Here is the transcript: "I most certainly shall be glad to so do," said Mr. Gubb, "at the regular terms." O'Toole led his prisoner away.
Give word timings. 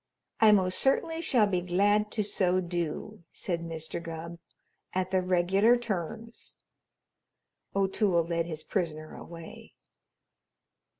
"I 0.39 0.51
most 0.51 0.79
certainly 0.79 1.21
shall 1.21 1.45
be 1.45 1.61
glad 1.61 2.09
to 2.13 2.23
so 2.23 2.59
do," 2.59 3.23
said 3.31 3.61
Mr. 3.61 4.01
Gubb, 4.01 4.39
"at 4.95 5.11
the 5.11 5.21
regular 5.21 5.77
terms." 5.77 6.55
O'Toole 7.75 8.23
led 8.23 8.47
his 8.47 8.63
prisoner 8.63 9.15
away. 9.15 9.75